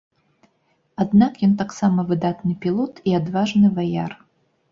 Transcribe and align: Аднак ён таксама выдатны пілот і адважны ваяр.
Аднак 1.05 1.33
ён 1.47 1.53
таксама 1.59 2.05
выдатны 2.11 2.53
пілот 2.63 2.93
і 3.11 3.15
адважны 3.21 3.67
ваяр. 3.79 4.11